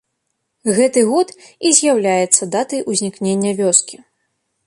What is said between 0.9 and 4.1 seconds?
год і з'яўляецца датай узнікнення вёскі.